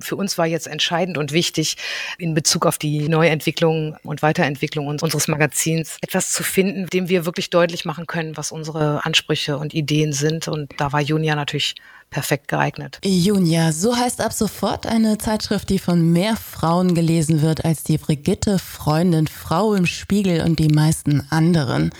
[0.00, 1.76] Für uns war jetzt entscheidend und wichtig,
[2.18, 7.50] in Bezug auf die Neuentwicklung und Weiterentwicklung unseres Magazins etwas zu finden, dem wir wirklich
[7.50, 10.48] deutlich machen können, was unsere Ansprüche und Ideen sind.
[10.48, 11.74] Und da war Junia natürlich
[12.10, 12.98] perfekt geeignet.
[13.04, 17.98] Junia, so heißt ab sofort eine Zeitschrift, die von mehr Frauen gelesen wird als die
[17.98, 21.90] Brigitte, Freundin, Frau im Spiegel und die meisten anderen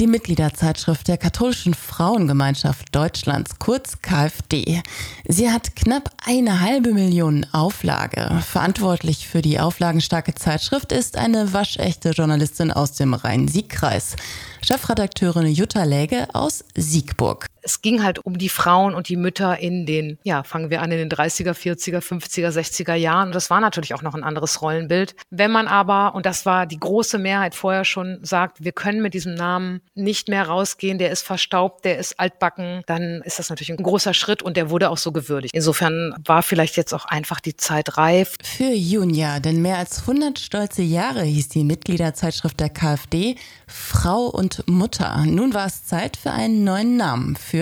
[0.00, 4.82] die Mitgliederzeitschrift der Katholischen Frauengemeinschaft Deutschlands, kurz KfD.
[5.26, 8.42] Sie hat knapp eine halbe Million Auflage.
[8.46, 14.16] Verantwortlich für die auflagenstarke Zeitschrift ist eine waschechte Journalistin aus dem Rhein-Sieg-Kreis.
[14.62, 17.46] Chefredakteurin Jutta Läge aus Siegburg.
[17.64, 20.92] Es ging halt um die Frauen und die Mütter in den, ja, fangen wir an
[20.92, 23.28] in den 30er, 40er, 50er, 60er Jahren.
[23.28, 25.16] Und das war natürlich auch noch ein anderes Rollenbild.
[25.30, 29.14] Wenn man aber, und das war die große Mehrheit vorher schon, sagt, wir können mit
[29.14, 33.70] diesem Namen nicht mehr rausgehen, der ist verstaubt, der ist altbacken, dann ist das natürlich
[33.70, 35.54] ein großer Schritt und der wurde auch so gewürdigt.
[35.54, 38.36] Insofern war vielleicht jetzt auch einfach die Zeit reif.
[38.42, 44.68] Für Junia, denn mehr als 100 stolze Jahre hieß die Mitgliederzeitschrift der KfD Frau und
[44.68, 45.24] Mutter.
[45.26, 47.53] Nun war es Zeit für einen neuen Namen für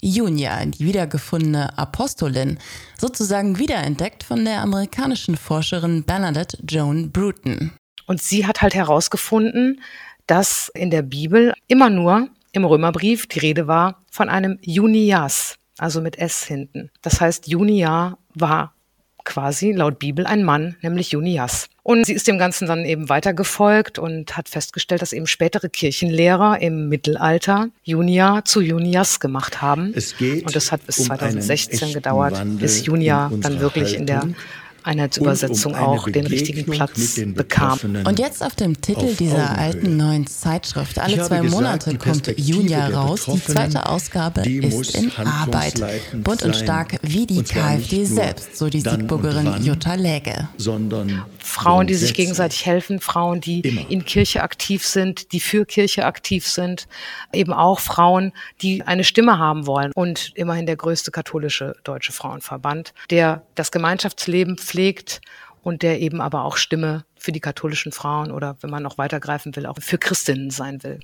[0.00, 2.58] Junia, die wiedergefundene Apostolin,
[2.98, 7.72] sozusagen wiederentdeckt von der amerikanischen Forscherin Bernadette Joan Bruton.
[8.06, 9.80] Und sie hat halt herausgefunden,
[10.26, 16.00] dass in der Bibel immer nur im Römerbrief die Rede war von einem Junias, also
[16.00, 16.90] mit S hinten.
[17.00, 18.74] Das heißt, Junia war
[19.24, 21.68] quasi laut Bibel ein Mann, nämlich Junias.
[21.84, 26.60] Und sie ist dem Ganzen dann eben weitergefolgt und hat festgestellt, dass eben spätere Kirchenlehrer
[26.60, 29.92] im Mittelalter Junia zu Junias gemacht haben.
[29.94, 34.00] Es geht und das hat bis um 2016 gedauert, bis Junia dann wirklich Haltung.
[34.00, 34.28] in der
[34.82, 37.78] Einheitsübersetzung um auch den richtigen Platz bekam.
[38.04, 40.98] Und jetzt auf dem Titel dieser alten neuen Zeitschrift.
[40.98, 43.26] Alle zwei Monate kommt Junia raus.
[43.26, 45.82] Die zweite Ausgabe ist in Arbeit.
[46.12, 50.48] Bunt und stark wie die KfD selbst, so die Siegburgerin Jutta Läge.
[51.62, 56.46] Frauen, die sich gegenseitig helfen, Frauen, die in Kirche aktiv sind, die für Kirche aktiv
[56.46, 56.88] sind,
[57.32, 59.92] eben auch Frauen, die eine Stimme haben wollen.
[59.94, 65.20] Und immerhin der größte katholische deutsche Frauenverband, der das Gemeinschaftsleben pflegt
[65.62, 69.54] und der eben aber auch Stimme für die katholischen Frauen oder wenn man noch weitergreifen
[69.54, 71.00] will, auch für Christinnen sein will.